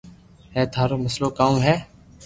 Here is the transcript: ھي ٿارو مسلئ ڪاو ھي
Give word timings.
ھي 0.55 0.61
ٿارو 0.73 0.95
مسلئ 1.05 1.29
ڪاو 1.37 1.53
ھي 1.65 1.75